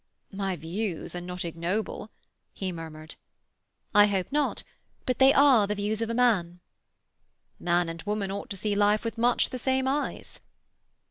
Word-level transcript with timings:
"My 0.33 0.55
views 0.55 1.13
are 1.13 1.21
not 1.21 1.45
ignoble," 1.45 2.09
he 2.53 2.71
murmured. 2.71 3.13
"I 3.93 4.07
hope 4.07 4.31
not. 4.31 4.63
But 5.05 5.19
they 5.19 5.31
are 5.31 5.67
the 5.67 5.75
views 5.75 6.01
of 6.01 6.09
a 6.09 6.15
man." 6.15 6.59
"Man 7.59 7.87
and 7.87 8.01
woman 8.01 8.31
ought 8.31 8.49
to 8.49 8.57
see 8.57 8.73
life 8.75 9.03
with 9.03 9.19
much 9.19 9.51
the 9.51 9.59
same 9.59 9.87
eyes." 9.87 10.39